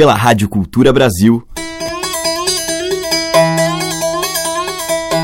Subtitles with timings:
[0.00, 1.46] pela Rádio Cultura Brasil.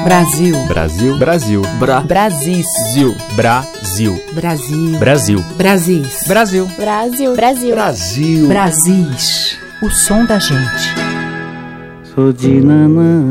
[0.04, 0.66] Brasil.
[0.66, 1.16] Brasil.
[1.16, 1.62] Brasil.
[1.78, 2.00] Bra.
[2.02, 2.66] Brasis.
[2.92, 3.16] Zil.
[3.34, 4.22] Brasil.
[4.34, 4.98] Brasil.
[4.98, 5.44] Brasil.
[5.56, 6.24] Brasis.
[6.28, 6.66] Brasil.
[6.76, 7.34] Brasil.
[7.34, 7.74] Brasil.
[7.74, 8.48] Brasil.
[8.48, 9.58] Brasis.
[9.82, 10.94] O som da gente.
[12.14, 13.22] Sou de nanã,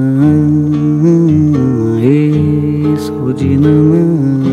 [2.98, 4.45] sou de nanã,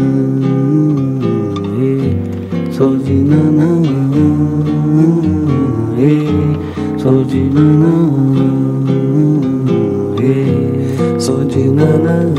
[7.03, 7.91] sou de nanã,
[11.19, 12.33] sou de nanã,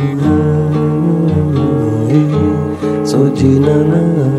[3.03, 4.31] sou de nanã.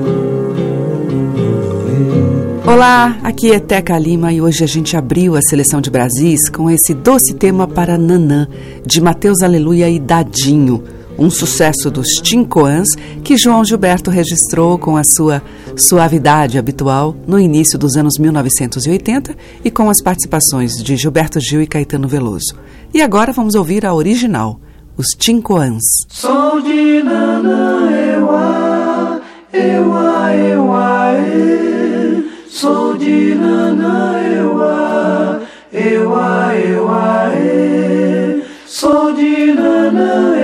[2.67, 6.71] Olá, aqui é Teca Lima e hoje a gente abriu a seleção de Brasis com
[6.71, 8.49] esse doce tema para Nanã,
[8.87, 10.83] de Mateus Aleluia e Dadinho,
[11.19, 12.89] um sucesso dos Tincoãs
[13.23, 15.43] que João Gilberto registrou com a sua
[15.77, 21.67] suavidade habitual no início dos anos 1980 e com as participações de Gilberto Gil e
[21.67, 22.55] Caetano Veloso.
[22.93, 24.61] E agora vamos ouvir a original,
[24.97, 25.83] os Tincoãs.
[26.09, 28.15] Sou de nanã, e.
[32.49, 35.95] Sou de nanã, e.
[38.67, 40.35] Sou de nanã,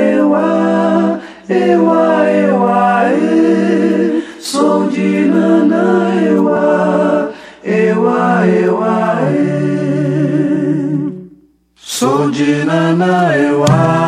[12.01, 14.00] そじな苗は。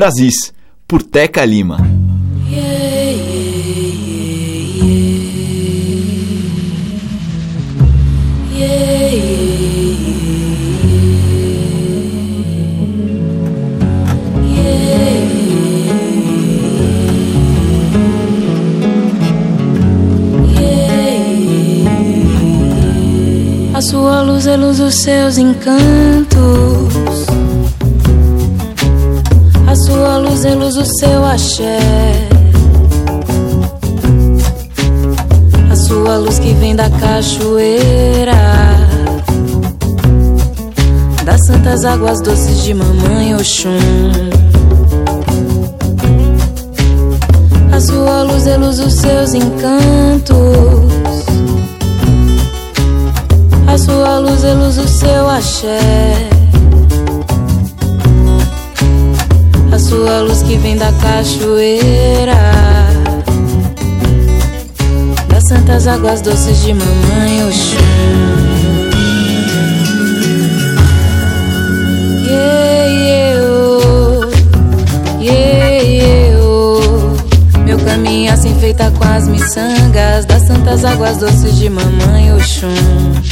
[0.00, 0.54] Brasis,
[0.86, 1.76] por Teca Lima.
[23.74, 26.79] A sua luz é luz dos seus encantos.
[30.44, 31.78] É luz do seu axé.
[35.70, 38.32] A sua luz que vem da cachoeira.
[41.24, 43.78] Das santas águas doces de mamãe Oxum.
[47.72, 50.38] A sua luz é luz dos seus encantos.
[53.66, 56.29] A sua luz é luz do seu axé.
[59.90, 62.36] Sua luz que vem da cachoeira.
[65.28, 67.76] Das santas águas doces de mamãe Oxum.
[72.24, 75.20] Yeah, yeah, oh.
[75.20, 77.58] Yeah, yeah, oh.
[77.58, 83.29] Meu caminho assim feita com as miçangas Das santas águas doces de mamãe Oxum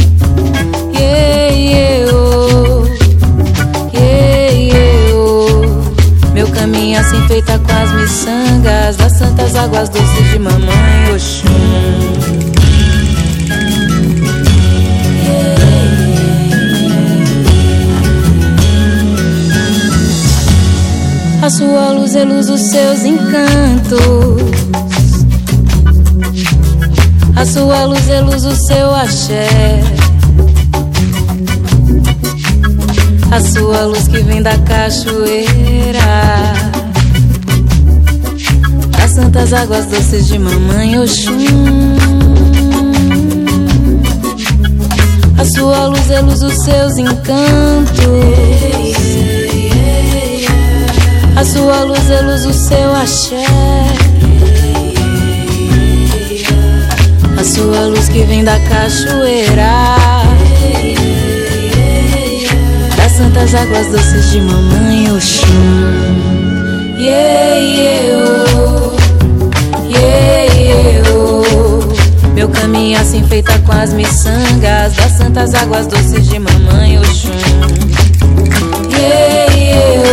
[9.68, 11.48] águas doces de mamãe Oxum
[21.40, 24.42] A sua luz é luz dos seus encantos.
[27.34, 29.80] A sua luz é luz seu axé.
[33.30, 36.67] A sua luz que vem da cachoeira.
[39.18, 41.34] Santas águas doces de mamãe Oxum.
[45.36, 47.98] A sua luz é luz dos seus encantos.
[51.34, 53.44] A sua luz é luz do seu axé.
[57.36, 59.96] A sua luz que vem da cachoeira.
[62.96, 65.88] Das santas águas doces de mamãe Oxum.
[67.00, 68.77] Yeah, yeah, oh.
[71.10, 72.28] Oh.
[72.34, 77.30] Meu caminho assim feita com as miçangas Das santas águas doces de mamãe Oxum.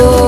[0.01, 0.25] Oh.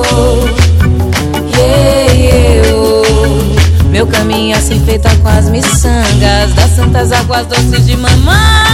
[3.90, 8.67] Meu caminho assim feita com as miçangas Das santas águas doces de mamãe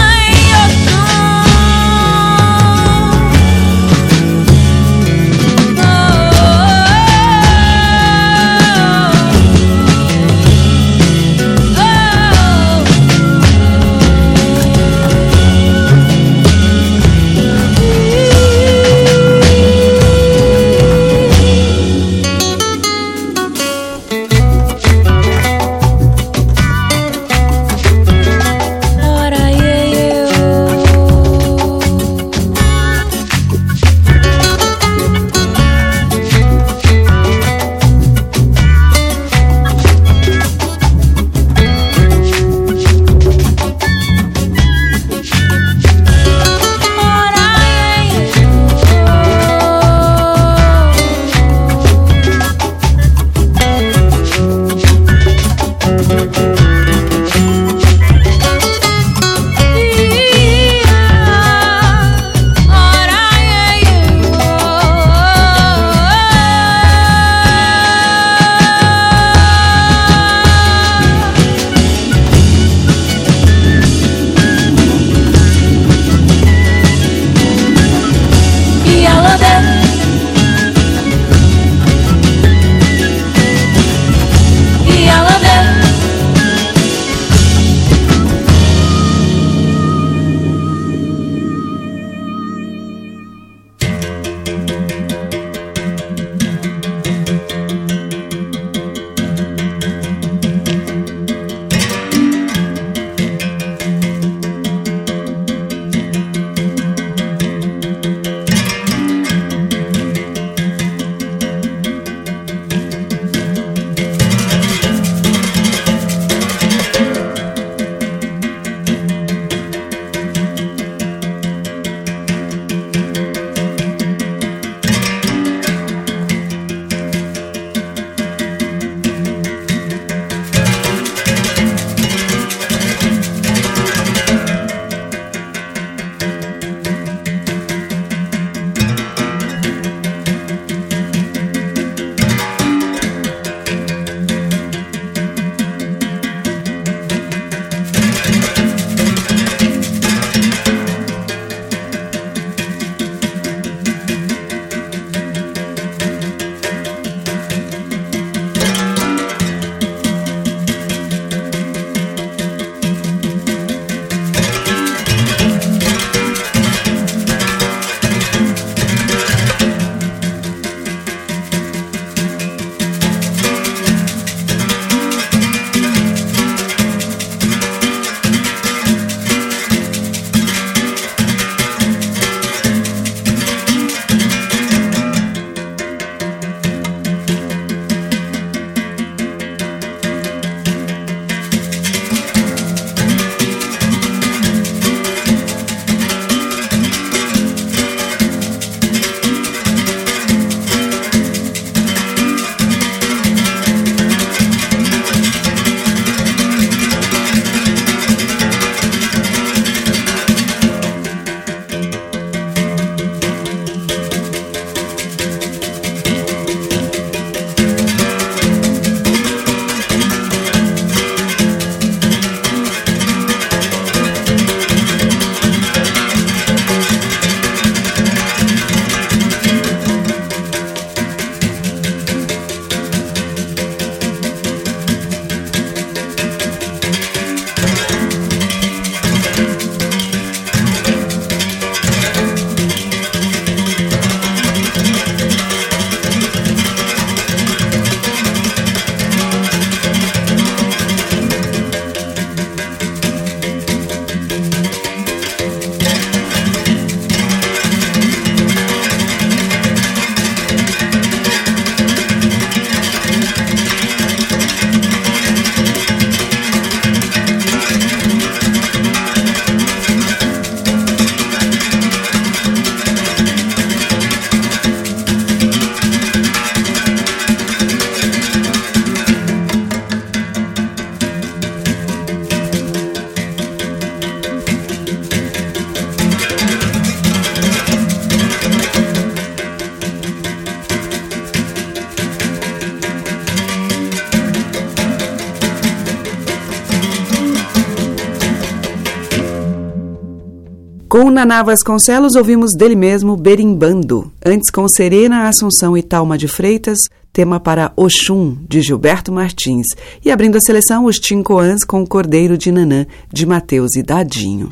[301.25, 304.13] Naná Vasconcelos, ouvimos dele mesmo Berimbando.
[304.23, 306.77] Antes, com Serena Assunção e Talma de Freitas,
[307.15, 309.67] tema para Oxum, de Gilberto Martins.
[310.05, 314.51] E abrindo a seleção, os Tincoãs com Cordeiro de Nanã, de Mateus e Dadinho.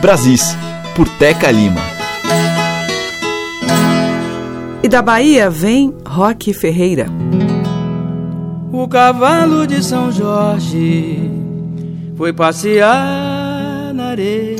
[0.00, 0.56] Brasis,
[0.96, 1.82] por Teca Lima.
[4.82, 7.06] E da Bahia vem Roque Ferreira.
[8.72, 11.30] O cavalo de São Jorge
[12.16, 14.55] foi passear na areia.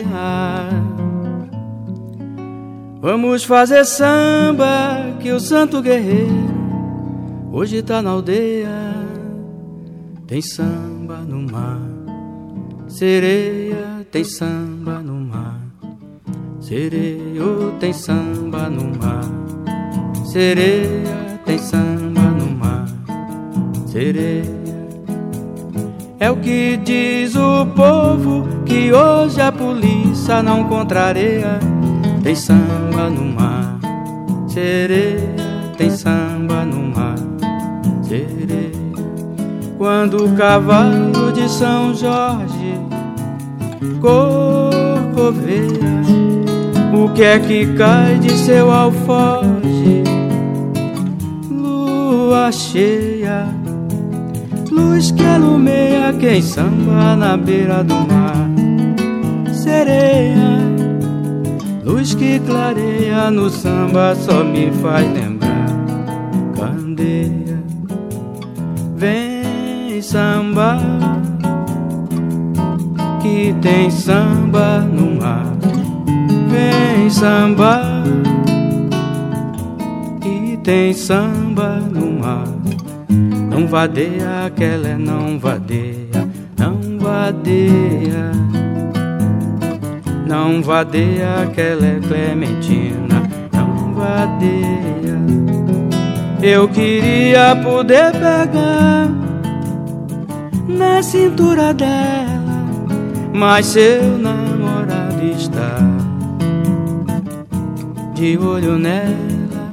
[3.07, 6.51] Vamos fazer samba que o santo guerreiro
[7.53, 8.69] hoje tá na aldeia.
[10.27, 11.81] Tem samba no mar,
[12.89, 15.61] sereia tem samba no mar.
[16.59, 19.23] Sereio tem samba no mar.
[20.25, 22.87] Sereia tem samba no mar.
[23.87, 24.43] Sereia
[26.19, 31.76] é o que diz o povo que hoje a polícia não contraria.
[32.27, 33.79] Tem samba no mar,
[34.49, 35.37] sereia,
[35.79, 37.15] tem samba no mar,
[38.03, 38.73] sereia.
[39.79, 42.81] Quando o cavalo de São Jorge
[44.01, 45.71] corcoveia,
[46.93, 50.03] o que é que cai de seu alfoge?
[51.49, 53.47] Lua cheia
[54.69, 58.51] luz que alumeia quem samba na beira do mar.
[59.53, 60.76] Sereia,
[61.87, 65.67] luz que clareia no samba só me faz lembrar.
[66.59, 67.63] Candeia,
[68.97, 70.79] vem samba,
[73.23, 75.53] que tem samba no mar.
[76.51, 78.03] Vem samba,
[80.21, 82.49] que tem samba no mar.
[83.49, 86.29] Não vadeia, aquela é não vadeia,
[86.59, 88.56] não vadeia.
[90.27, 95.17] Não vadeia, aquela é Clementina, não vadeia.
[96.43, 99.09] Eu queria poder pegar
[100.69, 102.67] na cintura dela,
[103.33, 105.79] mas seu namorado está
[108.15, 109.73] de olho nela,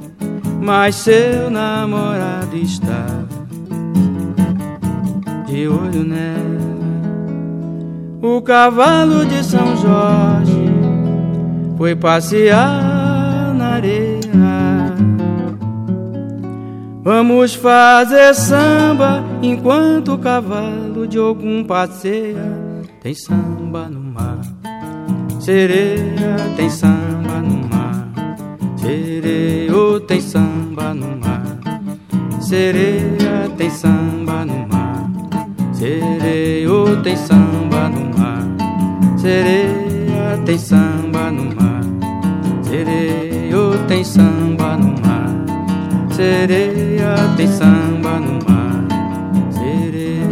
[0.62, 3.06] mas seu namorado está
[5.46, 6.33] de olho nela.
[8.26, 10.64] O cavalo de São Jorge
[11.76, 14.94] foi passear na areia.
[17.02, 22.50] Vamos fazer samba enquanto o cavalo de algum passeia.
[23.02, 24.40] Tem samba no mar,
[25.38, 28.08] sereia tem samba no mar,
[28.78, 31.58] sereio tem samba no mar,
[32.40, 35.10] sereia tem samba no mar.
[35.74, 37.53] Sereio tem samba
[39.24, 41.80] sereia tem samba no mar,
[42.62, 45.30] sereio tem samba no mar,
[46.14, 48.84] sereia tem samba no mar,
[49.50, 50.28] sereia.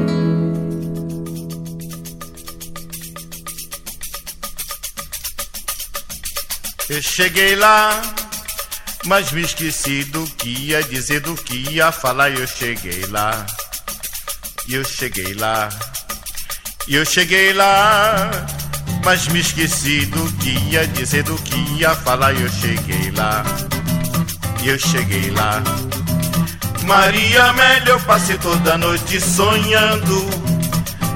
[6.90, 8.02] Eu cheguei lá,
[9.06, 12.30] mas me esqueci do que ia dizer, do que ia falar.
[12.30, 13.46] Eu cheguei lá.
[14.68, 15.70] Eu cheguei lá,
[16.88, 18.30] eu cheguei lá,
[19.04, 22.32] mas me esqueci do que ia dizer, do que ia falar.
[22.34, 23.44] Eu cheguei lá,
[24.64, 25.62] eu cheguei lá.
[26.84, 30.28] Maria Amélia, eu passei toda noite sonhando.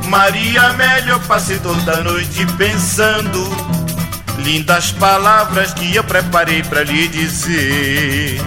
[0.08, 3.48] Maria Amélia, eu passei toda noite pensando.
[4.38, 8.40] Lindas palavras que eu preparei para lhe dizer,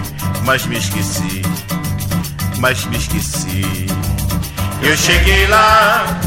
[0.44, 1.42] mas me esqueci,
[2.58, 3.86] mas me esqueci.
[4.82, 6.18] Eu cheguei lá,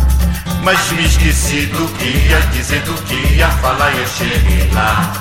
[0.64, 3.94] mas me esqueci do que ia dizer, do que ia falar.
[3.96, 5.14] Eu cheguei lá,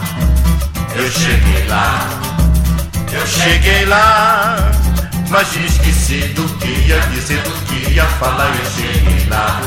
[0.95, 2.09] eu cheguei lá,
[3.13, 4.71] eu cheguei lá,
[5.29, 8.49] mas me esqueci do que ia dizer, do que ia falar.
[8.49, 9.61] Eu cheguei lá,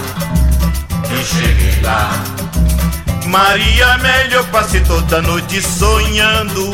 [1.12, 2.10] eu cheguei lá.
[3.27, 6.72] Maria Amélia, eu passei toda noite sonhando.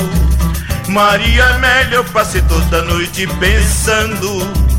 [0.87, 4.70] Maria Amélia, eu passei toda noite pensando.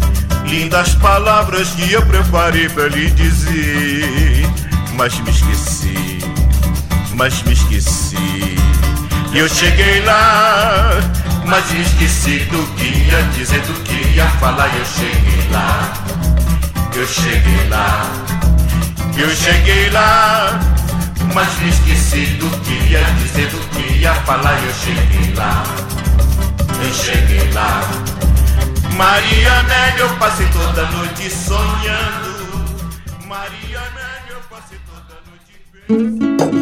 [0.44, 4.46] Lindas palavras que eu preparei pra lhe dizer.
[4.94, 6.18] Mas me esqueci,
[7.14, 8.56] mas me esqueci.
[9.34, 10.90] Eu cheguei lá,
[11.46, 14.70] mas me esqueci do que ia dizer, do que ia falar.
[14.76, 15.92] Eu cheguei lá,
[16.94, 18.12] eu cheguei lá,
[19.16, 20.60] eu cheguei lá.
[21.34, 24.58] Mas me esqueci do que ia dizer, do que ia falar.
[24.62, 25.64] Eu cheguei lá,
[26.84, 27.80] eu cheguei lá.
[28.96, 32.64] Mariana, eu passei toda noite sonhando.
[33.26, 36.52] Mariana, eu passei toda noite pensando.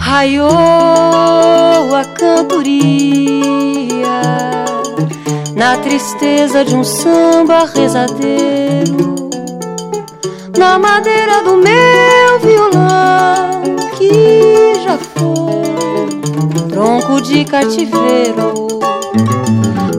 [0.00, 0.97] Ai
[5.54, 9.30] na tristeza de um samba rezadeiro,
[10.56, 13.62] na madeira do meu violão
[13.96, 18.68] que já foi tronco de cativeiro.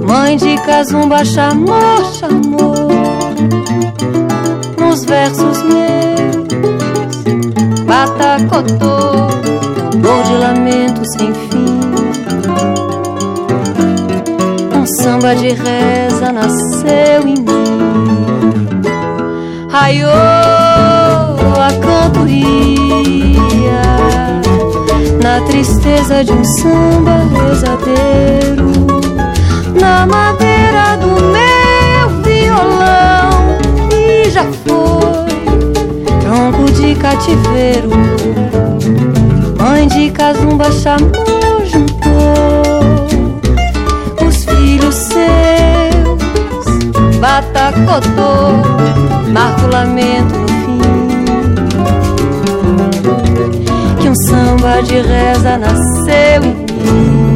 [0.08, 2.90] Mãe de Casumba chamou, chamou
[4.80, 6.48] nos versos meus,
[7.86, 9.28] batacotô,
[9.98, 11.49] dor de lamento sem fim.
[15.02, 18.82] Samba de reza nasceu em mim,
[19.70, 22.50] raiou a cantoria
[25.24, 28.72] na tristeza de um samba rezadeiro,
[29.80, 33.58] na madeira do meu violão
[33.94, 35.30] e já foi
[36.20, 37.90] tronco de cativeiro.
[39.58, 41.29] Mãe de Casumba chamou,
[47.20, 48.64] batacotô,
[49.32, 50.80] marco lamento no fim.
[54.02, 56.54] Que um samba de reza nasceu em
[56.84, 57.29] mim.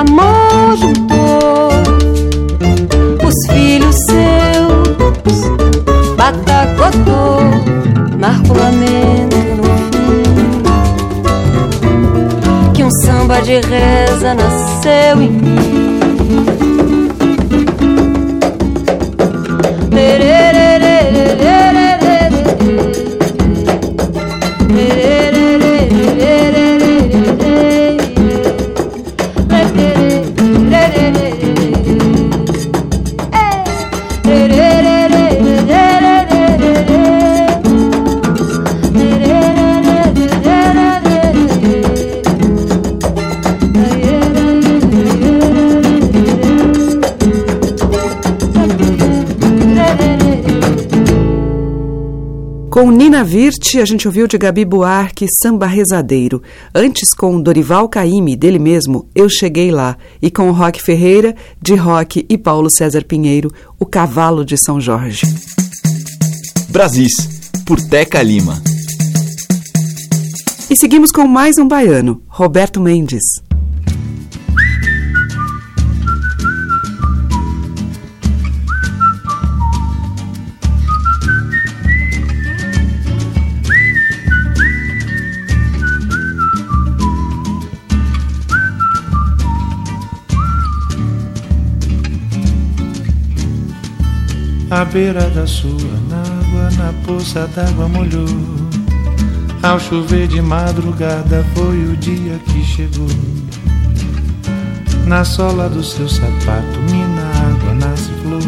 [0.00, 1.68] Chamou, juntou
[3.22, 5.44] os filhos seus,
[6.16, 7.42] batacotô,
[8.18, 10.62] marco lamento no fim.
[12.72, 15.89] Que um samba de reza nasceu em mim.
[52.80, 56.42] Com Nina Virte, a gente ouviu de Gabi Buarque Samba Rezadeiro.
[56.74, 59.98] Antes, com Dorival Caymmi, dele mesmo, Eu Cheguei Lá.
[60.22, 65.26] E com Roque Ferreira, de Roque e Paulo César Pinheiro, O Cavalo de São Jorge.
[66.70, 67.12] Brasis,
[67.66, 68.62] por Teca Lima.
[70.70, 73.49] E seguimos com mais um baiano, Roberto Mendes.
[94.70, 98.24] À beira da sua água, na poça d'água molhou.
[99.64, 103.08] Ao chover de madrugada foi o dia que chegou.
[105.06, 108.40] Na sola do seu sapato, mina água, nasce flor.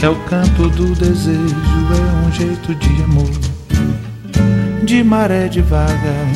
[0.00, 1.56] É o canto do desejo,
[1.90, 4.84] é um jeito de amor.
[4.84, 6.30] De maré devagar,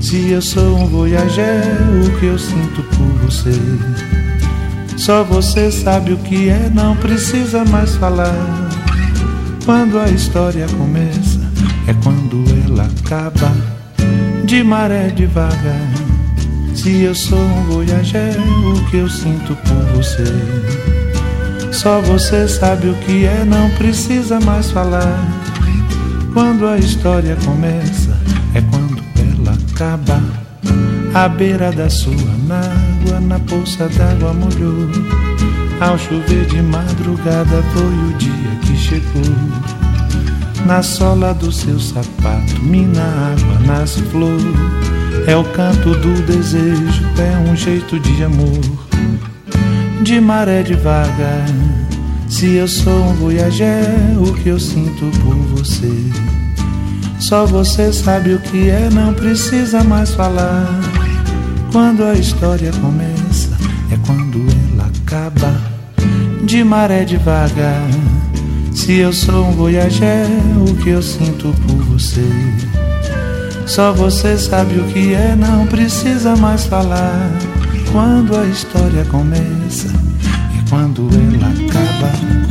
[0.00, 1.62] se eu sou um voyager,
[2.06, 3.52] o que eu sinto por você.
[4.96, 8.34] Só você sabe o que é, não precisa mais falar.
[9.64, 11.40] Quando a história começa,
[11.86, 13.52] é quando ela acaba.
[14.44, 15.90] De maré devagar.
[16.74, 20.24] Se eu sou um voyager, o que eu sinto por você.
[21.72, 25.18] Só você sabe o que é, não precisa mais falar.
[26.32, 28.16] Quando a história começa,
[28.54, 30.22] é quando ela acaba.
[31.14, 32.14] À beira da sua
[33.04, 34.88] água, na poça d'água molhou.
[35.80, 39.22] Ao chover de madrugada foi o dia que chegou.
[40.66, 44.40] Na sola do seu sapato, mina água, nasce flor.
[45.26, 48.60] É o canto do desejo, é um jeito de amor.
[50.02, 51.46] De maré devagar,
[52.28, 53.86] se eu sou um voyager,
[54.18, 55.92] o que eu sinto por você.
[57.18, 61.03] Só você sabe o que é, não precisa mais falar.
[61.74, 63.50] Quando a história começa,
[63.90, 64.38] é quando
[64.72, 65.52] ela acaba.
[66.44, 67.90] De maré devagar.
[68.72, 72.24] Se eu sou um voyager, o que eu sinto por você.
[73.66, 77.28] Só você sabe o que é, não precisa mais falar.
[77.90, 82.43] Quando a história começa, é quando ela acaba.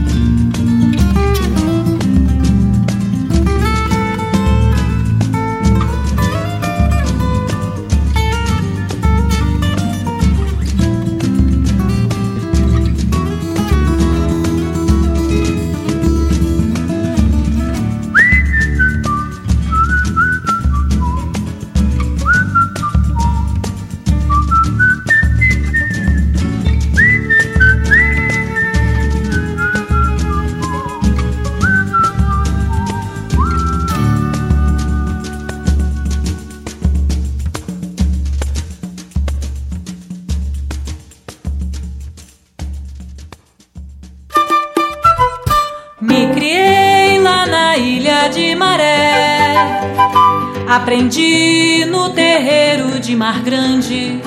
[53.14, 54.20] De Mar Grande.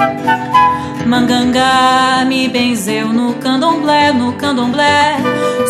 [1.04, 5.16] Mangangá me benzeu no candomblé, no candomblé.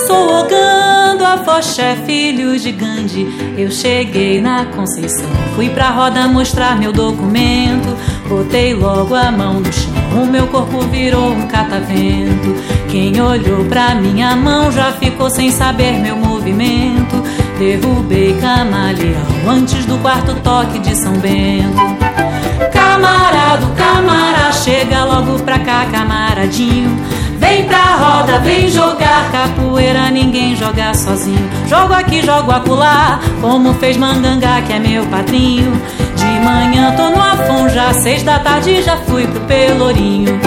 [0.07, 3.55] Sou Ogando, Afoxé, filho de Gandhi.
[3.57, 7.96] Eu cheguei na Conceição, fui pra roda mostrar meu documento.
[8.29, 12.55] Botei logo a mão no chão, o meu corpo virou um catavento.
[12.90, 17.22] Quem olhou pra minha mão já ficou sem saber meu movimento.
[17.59, 22.36] Derrubei camaleão antes do quarto toque de São Bento.
[22.73, 26.97] Camarado, camara, chega logo pra cá, camaradinho.
[27.38, 31.49] Vem pra roda, vem jogar capoeira, ninguém joga sozinho.
[31.69, 35.81] Jogo aqui, jogo acolá, como fez Mangangá, que é meu padrinho.
[36.16, 40.40] De manhã tô no Afonja, seis da tarde já fui pro Pelourinho.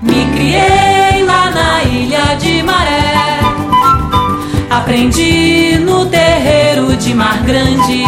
[0.00, 3.40] Me criei lá na ilha de Maré.
[4.70, 8.04] Aprendi no terreiro de Mar Grande.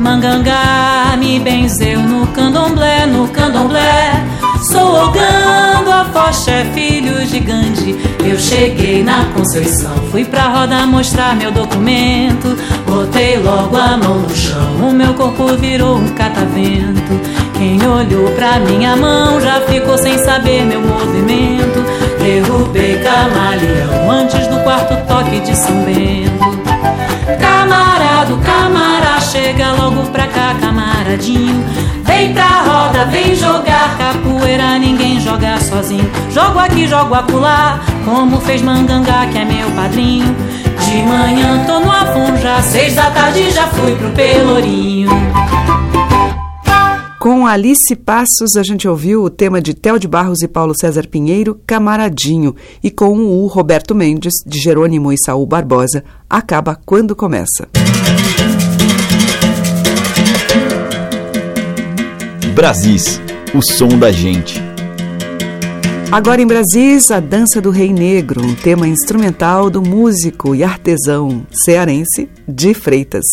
[0.00, 4.24] Mangangá me benzeu no candomblé, no candomblé.
[4.62, 7.98] Sou Ogando, Afoxé, filho de Gandhi.
[8.24, 12.56] Eu cheguei na Conceição, fui pra roda mostrar meu documento.
[12.86, 17.20] Botei logo a mão no chão, o meu corpo virou um catavento.
[17.58, 21.84] Quem olhou pra minha mão já ficou sem saber meu movimento.
[22.18, 26.58] Derrubei camaleão antes do quarto toque de São Bento.
[27.38, 31.64] Camarado, camara, chega logo pra cá, camaradinho.
[32.04, 36.10] Vem pra roda, vem jogar capoeira, ninguém joga sozinho.
[36.32, 40.34] Jogo aqui, jogo acolá, como fez Mangangá, que é meu padrinho.
[40.84, 45.10] De manhã tô no Afonja, seis da tarde já fui pro Pelourinho.
[47.20, 51.06] Com Alice Passos, a gente ouviu o tema de Theo de Barros e Paulo César
[51.06, 57.68] Pinheiro, Camaradinho, e com o Roberto Mendes, de Jerônimo e Saul Barbosa, Acaba Quando Começa.
[62.50, 63.20] Brasis,
[63.54, 64.60] o som da gente.
[66.10, 71.46] Agora em Brasis, a Dança do Rei Negro, um tema instrumental do músico e artesão
[71.52, 73.24] cearense de Freitas.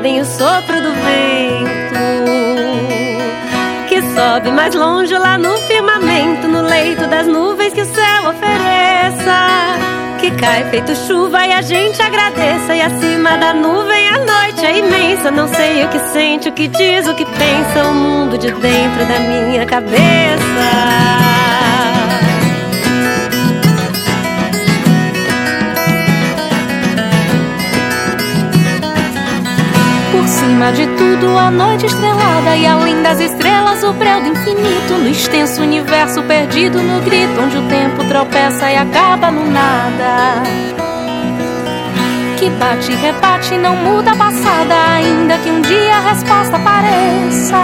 [0.00, 2.00] Medem o sopro do vento.
[3.88, 9.36] Que sobe mais longe lá no firmamento, no leito das nuvens que o céu ofereça.
[10.18, 12.74] Que cai feito chuva e a gente agradeça.
[12.74, 15.30] E acima da nuvem a noite é imensa.
[15.30, 17.84] Não sei o que sente, o que diz, o que pensa.
[17.88, 21.29] O mundo de dentro da minha cabeça.
[30.30, 34.92] Por cima de tudo, a noite estrelada e além das estrelas, o breu do infinito.
[34.92, 40.44] No extenso universo perdido no grito, onde o tempo tropeça e acaba no nada.
[42.38, 47.58] Que bate rebate, não muda a passada, ainda que um dia a resposta apareça.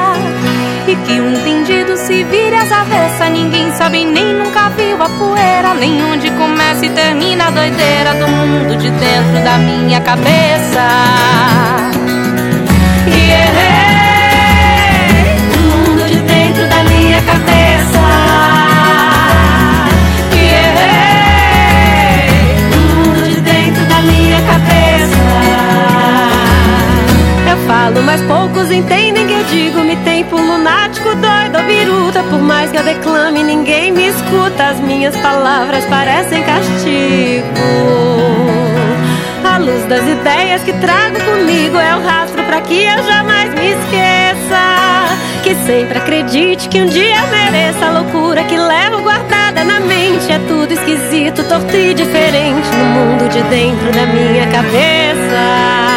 [0.89, 5.73] E que o entendido se vire às avessas, ninguém sabe nem nunca viu a poeira,
[5.79, 11.97] nem onde começa e termina a doideira do mundo de dentro da minha cabeça.
[27.67, 29.81] Falo, mas poucos entendem que eu digo.
[29.81, 32.23] Me tem por lunático, doido ou biruta.
[32.23, 34.69] Por mais que eu declame, ninguém me escuta.
[34.71, 37.45] As minhas palavras parecem castigo.
[39.45, 43.71] A luz das ideias que trago comigo é o rastro para que eu jamais me
[43.73, 45.17] esqueça.
[45.43, 50.31] Que sempre acredite que um dia mereça a loucura que levo guardada na mente.
[50.31, 55.96] É tudo esquisito, torto e diferente no mundo de dentro da minha cabeça.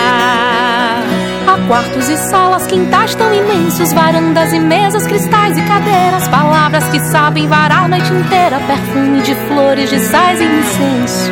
[1.49, 6.99] Há quartos e salas, quintais tão imensos, varandas e mesas, cristais e cadeiras, palavras que
[6.99, 11.31] sabem varar a noite inteira, perfume de flores, de sais e incensos.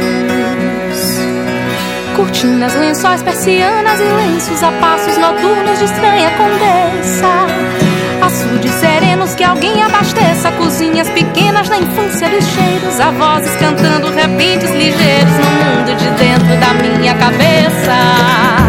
[2.16, 8.26] Cortinas, lençóis, persianas e lenços, a passos noturnos de estranha condessa.
[8.26, 14.72] Açudes serenos que alguém abasteça, cozinhas pequenas na infância dos cheiros, a vozes cantando repentes
[14.72, 18.67] ligeiros no mundo de dentro da minha cabeça.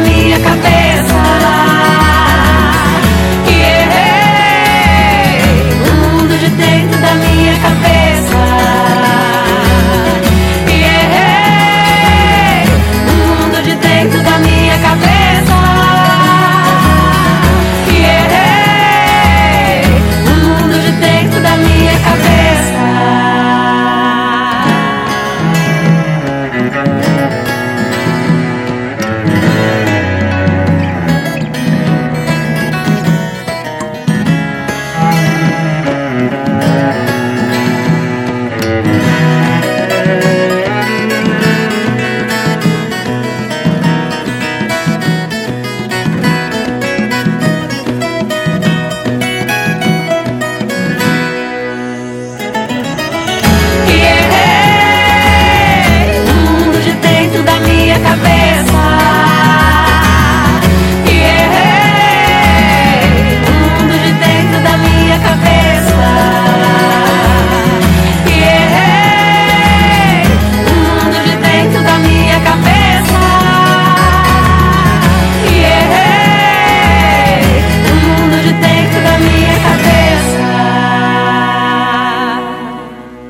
[0.00, 1.41] Minha cabeça.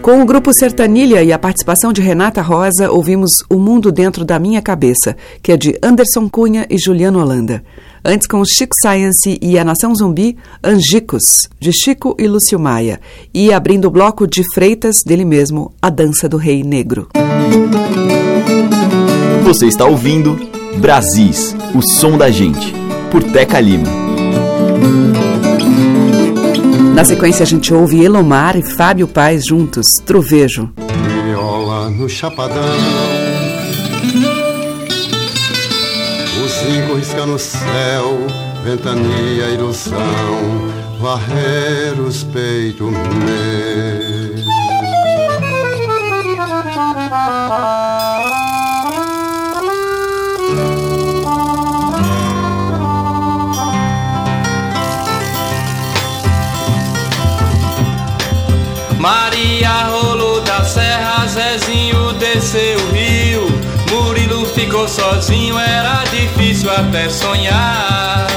[0.02, 4.36] Com o grupo Sertanilha e a participação de Renata Rosa, ouvimos O Mundo Dentro da
[4.36, 7.62] Minha Cabeça, que é de Anderson Cunha e Juliano Holanda.
[8.04, 11.22] Antes, com Chico Science e a Nação Zumbi, Angicos,
[11.60, 13.00] de Chico e Lúcio Maia.
[13.32, 17.06] E abrindo o bloco de Freitas, dele mesmo, A Dança do Rei Negro.
[19.44, 20.36] Você está ouvindo
[20.78, 22.74] Brasis, o som da gente,
[23.08, 23.86] por Teca Lima.
[26.94, 30.70] Na sequência, a gente ouve Elomar e Fábio Paz juntos, Trovejo.
[31.24, 32.62] Viola no chapadão,
[36.36, 38.18] o zinco risca no céu,
[38.62, 39.98] ventania, ilusão,
[41.00, 44.42] varrer os peitos meus.
[59.02, 63.48] Maria rolou da serra, Zezinho desceu o rio.
[63.90, 68.28] Murilo ficou sozinho, era difícil até sonhar.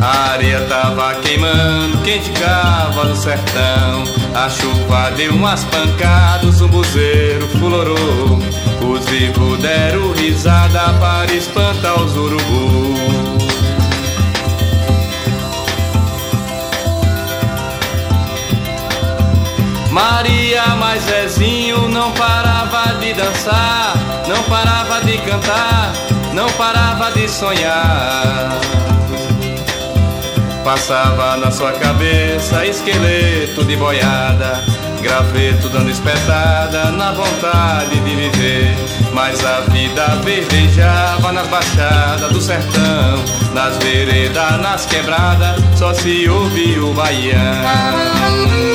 [0.00, 4.04] A areia tava queimando, quem ficava no sertão.
[4.36, 8.38] A chuva deu umas pancadas, o buzeiro fulorou.
[8.88, 13.09] Os vivos deram risada para espantar os urubus.
[19.90, 23.94] Maria, mas Zezinho não parava de dançar,
[24.28, 25.92] não parava de cantar,
[26.32, 28.56] não parava de sonhar.
[30.62, 34.62] Passava na sua cabeça esqueleto de boiada,
[35.02, 38.76] graveto dando espetada na vontade de viver.
[39.12, 46.84] Mas a vida verdejava nas baixadas do sertão, nas veredas, nas quebradas, só se ouvia
[46.84, 48.70] o baiano.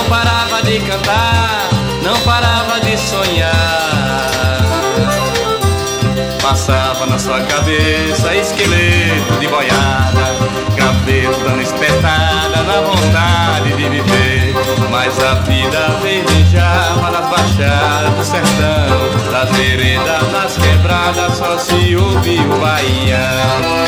[0.00, 1.68] Não parava de cantar,
[2.02, 3.50] não parava de sonhar.
[6.40, 10.36] Passava na sua cabeça esqueleto de boiada,
[10.74, 14.54] graveto dando espetada na vontade de viver.
[14.90, 22.42] Mas a vida verdejava nas baixadas do sertão, das veredas, nas quebradas, só se ouvia
[22.42, 23.80] o baiano.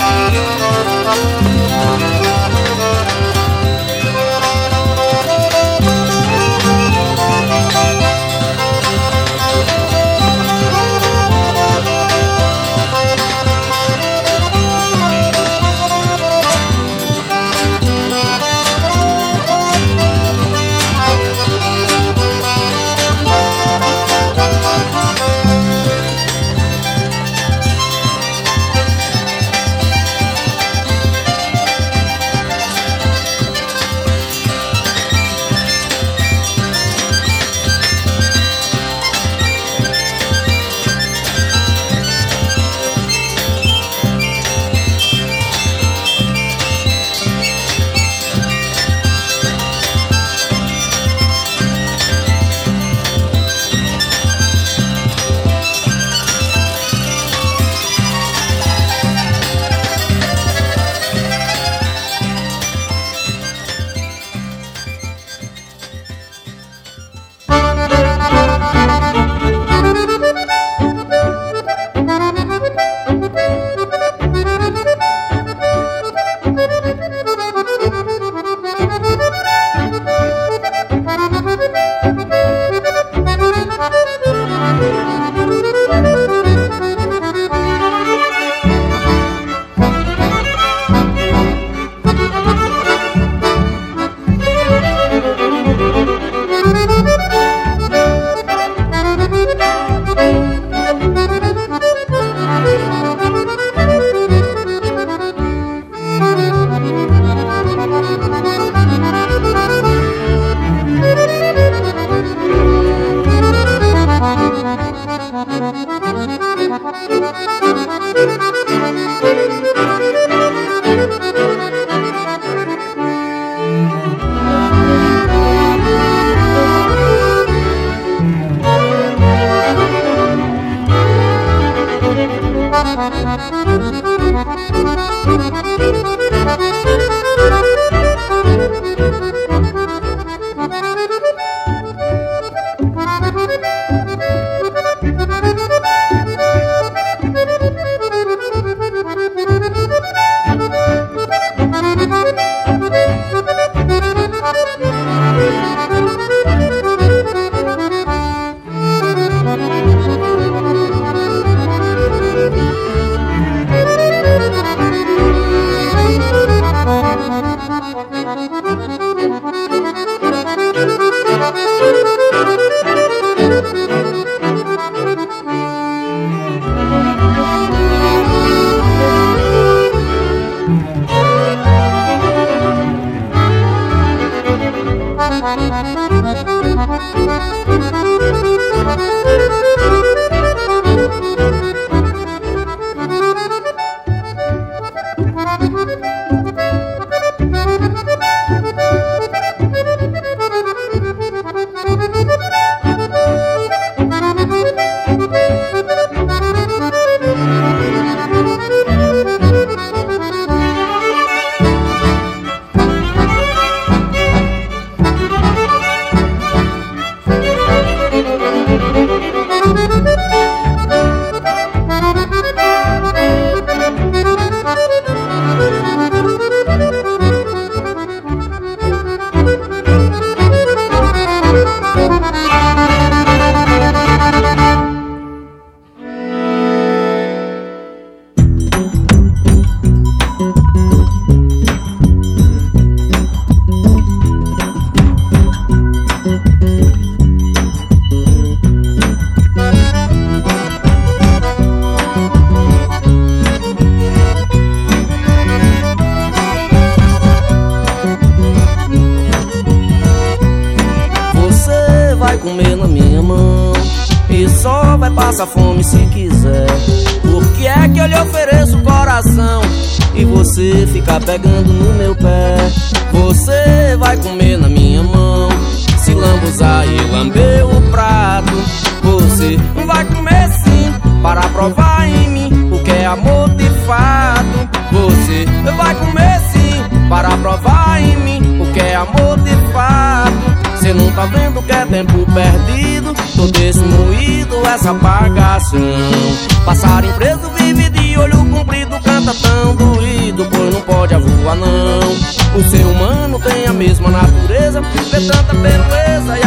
[302.54, 306.38] O ser humano tem a mesma natureza, vê tanta beleza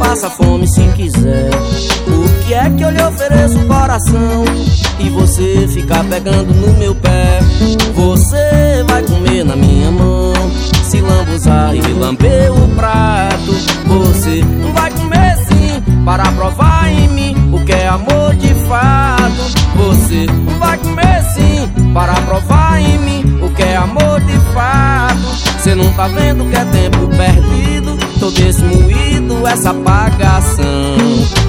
[0.00, 1.50] passa fome se quiser.
[2.08, 4.44] O que é que eu lhe ofereço, coração?
[4.98, 7.38] E você ficar pegando no meu pé.
[7.94, 10.32] Você vai comer na minha mão,
[10.82, 13.52] se lambuzar e me lamber o prato.
[13.86, 19.60] Você não vai comer sim, para provar em mim o que é amor de fato.
[19.76, 25.20] Você não vai comer sim, para provar em mim o que é amor de fato.
[25.58, 28.09] Você não tá vendo que é tempo perdido.
[28.20, 30.66] Tô desmoído essa apagação.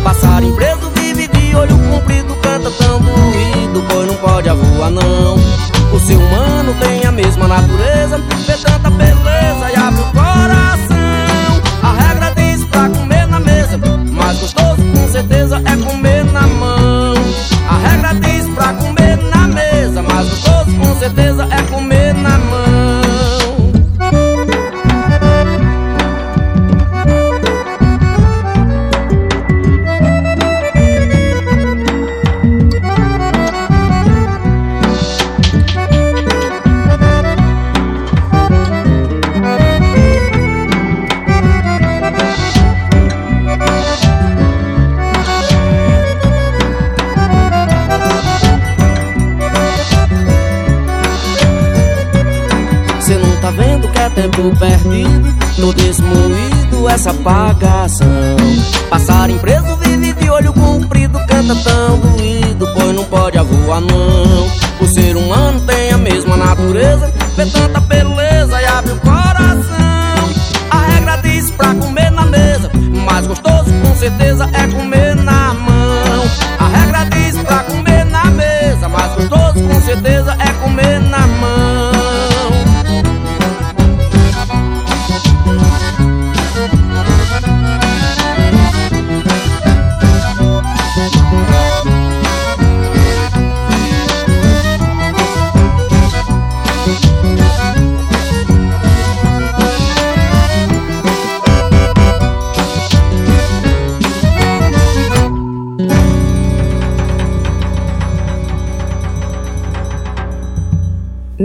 [0.05, 5.35] Passarinho preso vive de olho comprido Canta tão doído, pois não pode a voar não.
[5.93, 11.61] O ser humano tem a mesma natureza Vê tanta beleza e abre o coração.
[11.83, 13.77] A regra diz pra comer na mesa
[14.13, 17.15] Mais gostoso com certeza é comer na mão.
[17.69, 21.90] A regra diz pra comer na mesa Mais gostoso com certeza é comer
[54.21, 58.07] tempo perdido Todo esse moído, essa apagação
[58.89, 64.47] Passarinho preso vive de olho comprido Canta tão doído, pois não pode avoar não.
[64.79, 70.29] O ser humano tem a mesma natureza Vê tanta beleza e abre o coração.
[70.69, 72.69] A regra diz pra comer na mesa
[73.05, 75.10] Mais gostoso com certeza é comer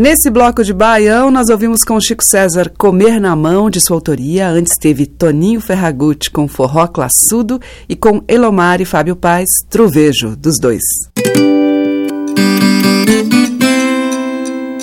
[0.07, 4.49] Nesse bloco de Baião, nós ouvimos com Chico César Comer na Mão, de sua autoria.
[4.49, 10.61] Antes teve Toninho Ferragutti com Forró Classudo e com Elomar e Fábio Paz, Trovejo, dos
[10.61, 10.85] dois.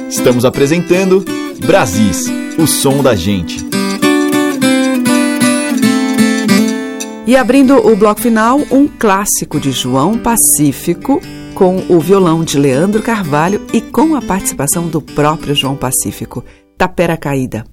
[0.10, 1.24] Estamos apresentando
[1.66, 2.26] Brasis,
[2.60, 3.66] o som da gente.
[7.26, 11.22] E abrindo o bloco final, um clássico de João Pacífico,
[11.54, 16.44] com o violão de Leandro Carvalho e com a participação do próprio João Pacífico,
[16.78, 17.64] Tapera Caída.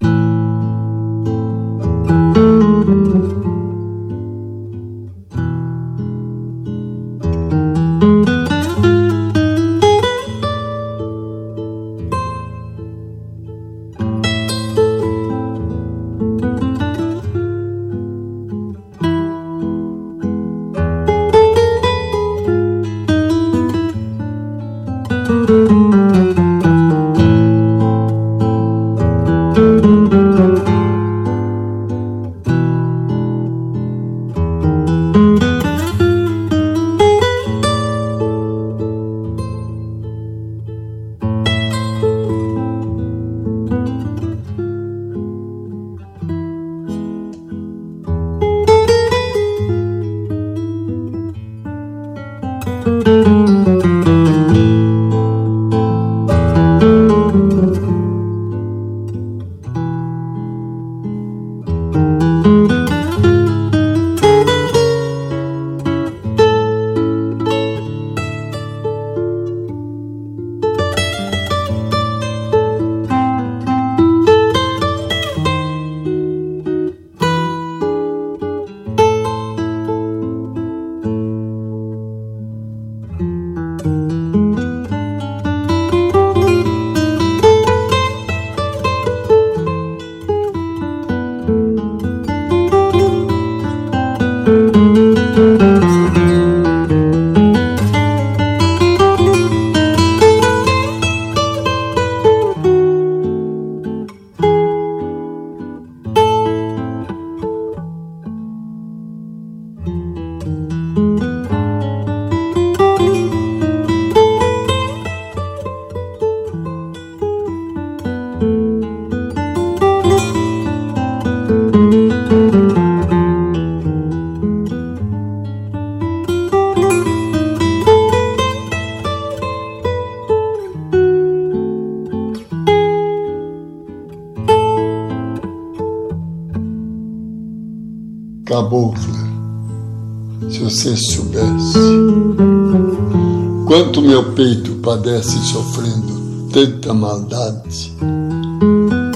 [143.71, 147.95] Quanto meu peito padece sofrendo tanta maldade,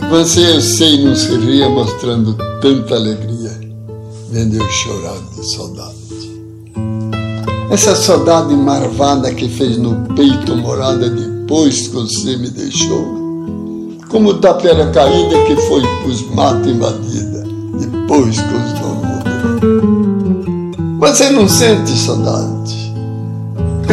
[0.09, 3.51] você eu sei não seria mostrando tanta alegria
[4.31, 5.95] vendo eu chorar de saudade.
[7.69, 14.89] Essa saudade marvada que fez no peito morada depois que você me deixou, como tapera
[14.93, 17.45] caída que foi pros matos invadida
[17.81, 19.05] depois que os donos
[21.01, 22.84] você não sente saudade.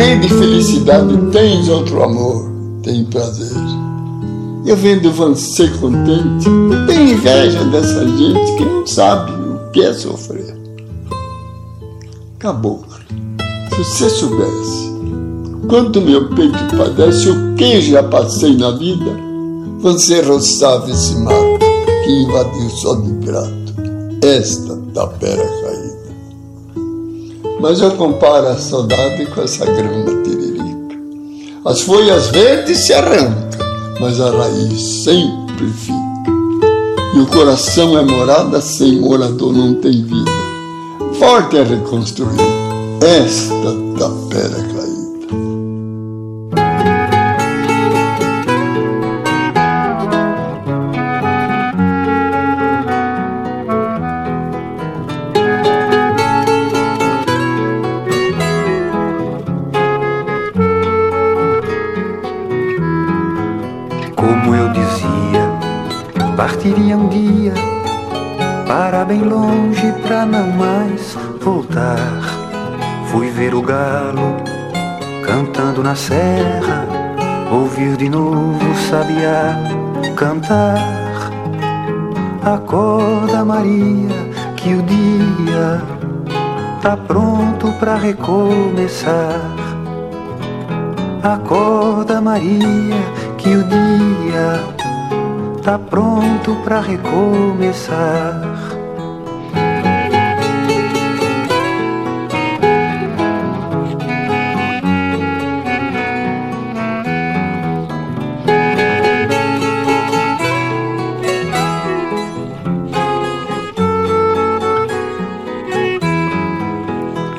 [0.02, 3.52] Tem de felicidade, tens outro amor, tem prazer.
[4.66, 6.50] Eu vendo você contente,
[6.88, 10.58] tenho inveja dessa gente que não sabe o que é sofrer.
[12.40, 12.92] Caboclo,
[13.70, 14.92] se você soubesse
[15.70, 19.12] quanto meu peito padece, o que já passei na vida,
[19.82, 21.60] você roçava esse mato
[22.04, 23.76] que invadiu só de grato
[24.24, 25.61] esta tapera.
[27.62, 30.98] Mas eu comparo a saudade com essa grama tiririca.
[31.64, 33.60] As folhas verdes se arrancam,
[34.00, 36.02] mas a raiz sempre fica.
[37.16, 40.32] E o coração é morada, sem morador não tem vida.
[41.20, 42.42] Forte é reconstruir
[43.00, 44.81] esta tapera
[69.12, 71.98] bem longe pra não mais voltar.
[73.08, 74.38] Fui ver o galo
[75.26, 76.88] cantando na serra,
[77.52, 79.58] ouvir de novo o sabiá
[80.16, 80.78] cantar.
[82.42, 84.16] Acorda Maria
[84.56, 85.82] que o dia
[86.82, 89.42] tá pronto pra recomeçar.
[91.22, 92.96] Acorda Maria
[93.38, 94.64] que o dia
[95.62, 98.51] tá pronto para recomeçar.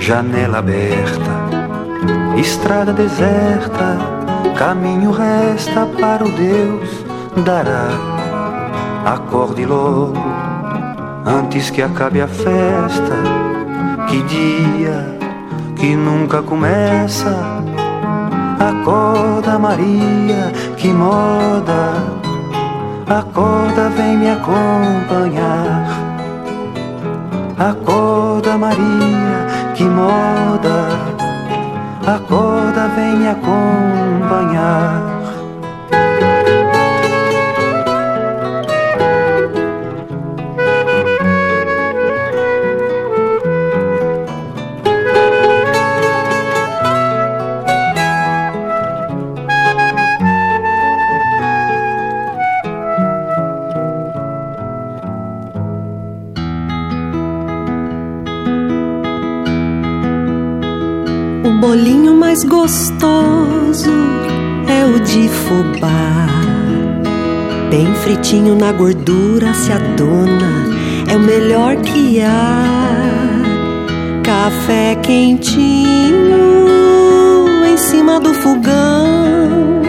[0.03, 1.32] Janela aberta,
[2.36, 3.98] estrada deserta,
[4.59, 7.05] caminho resta para o Deus
[7.44, 8.12] dará
[9.05, 10.14] Acorde logo,
[11.26, 13.16] antes que acabe a festa.
[14.09, 15.18] Que dia
[15.76, 17.34] que nunca começa.
[18.61, 21.94] Acorda, Maria, que moda.
[23.09, 25.84] Acorda, vem me acompanhar.
[27.59, 30.89] Acorda, Maria, que moda.
[32.07, 35.01] Acorda, vem me acompanhar.
[62.33, 63.91] Mais gostoso
[64.66, 66.26] é o de fubá.
[67.68, 70.64] Bem fritinho na gordura se adona,
[71.11, 72.64] é o melhor que há.
[74.22, 75.66] Café quentinho
[77.70, 79.83] em cima do fogão.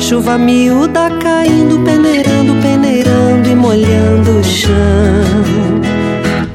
[0.00, 4.74] Chuva miúda caindo, peneirando, peneirando e molhando o chão.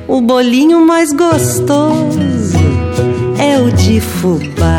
[0.06, 2.58] O bolinho mais gostoso
[3.38, 4.79] é o de fubá.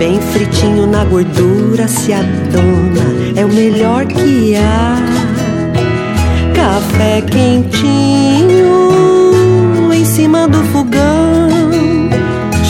[0.00, 3.04] Bem fritinho na gordura se adona,
[3.36, 4.96] é o melhor que há.
[6.54, 8.80] Café quentinho
[9.92, 11.50] em cima do fogão.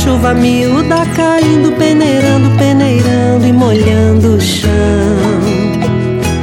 [0.03, 4.68] Chuva miúda caindo, peneirando, peneirando e molhando o chão.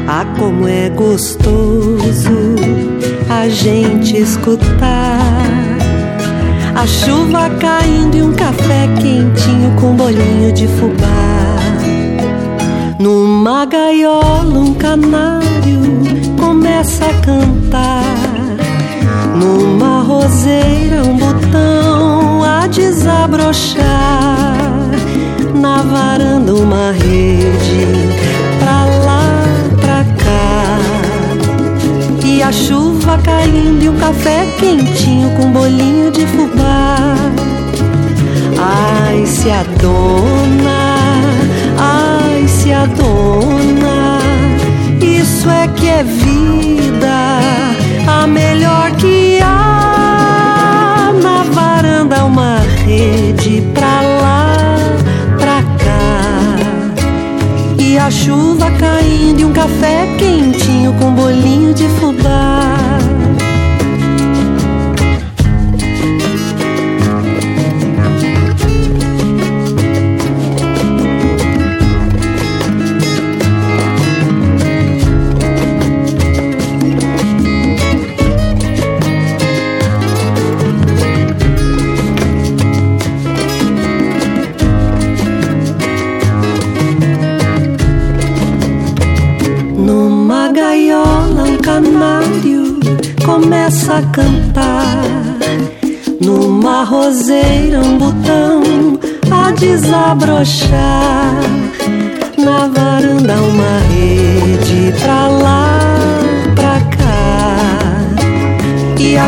[0.08, 2.56] Ah, como é gostoso
[3.30, 5.38] a gente escutar
[6.78, 11.58] a chuva caindo e um café quentinho com bolinho de fubá.
[13.00, 15.82] Numa gaiola, um canário
[16.40, 18.04] começa a cantar.
[19.36, 23.86] Numa roseira, um botão a desabrochar.
[25.54, 27.88] Na varanda, uma rede
[28.60, 29.44] pra lá,
[29.80, 30.80] pra cá.
[32.26, 37.06] E a chuva caindo e um café quentinho com bolinho de fubá.
[38.60, 40.96] Ai, se a dona,
[41.78, 44.20] ai, se a dona,
[45.00, 47.40] isso é que é vida,
[48.08, 51.12] a melhor que há.
[51.22, 54.78] Na varanda, uma rede pra lá,
[55.38, 56.20] pra cá.
[57.80, 62.76] E a chuva caindo e um café quentinho com bolinho de fubá.
[100.44, 101.34] Desabrochar.
[102.38, 105.80] Na varanda, uma rede pra lá,
[106.56, 107.58] pra cá.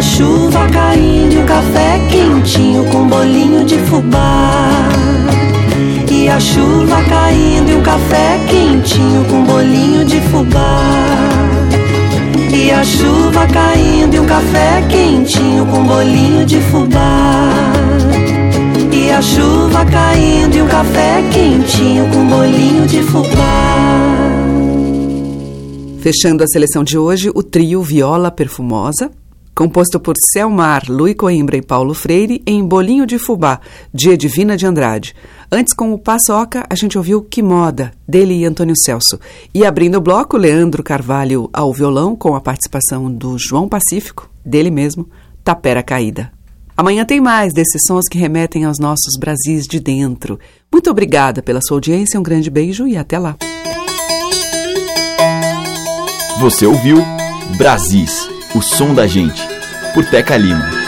[0.01, 4.69] chuva caindo e um café quentinho com bolinho de fubá.
[6.11, 10.81] E a chuva caindo e um café quentinho com bolinho de fubá.
[12.51, 17.49] E a chuva caindo e um café quentinho com bolinho de fubá.
[19.19, 24.29] A chuva caindo e um café quentinho com bolinho de fubá.
[25.99, 29.11] Fechando a seleção de hoje, o trio Viola Perfumosa,
[29.53, 33.59] composto por Selmar, Lui Coimbra e Paulo Freire, em Bolinho de Fubá,
[33.93, 35.13] de Edivina de Andrade.
[35.51, 39.19] Antes, com o Paçoca, a gente ouviu Que Moda, dele e Antônio Celso.
[39.53, 44.71] E abrindo o bloco, Leandro Carvalho ao violão, com a participação do João Pacífico, dele
[44.71, 45.09] mesmo,
[45.43, 46.38] Tapera Caída.
[46.79, 50.39] Amanhã tem mais desses sons que remetem aos nossos Brasis de dentro.
[50.71, 53.35] Muito obrigada pela sua audiência, um grande beijo e até lá.
[56.39, 56.99] Você ouviu
[57.57, 59.45] Brasis, o som da gente,
[59.93, 60.78] por Teca Lima.